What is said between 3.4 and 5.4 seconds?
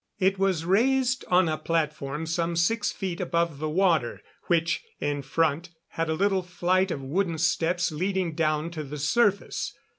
the water, which, in